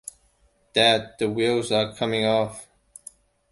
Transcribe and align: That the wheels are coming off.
That 0.73 1.19
the 1.19 1.29
wheels 1.29 1.71
are 1.71 1.93
coming 1.95 2.25
off. 2.25 2.67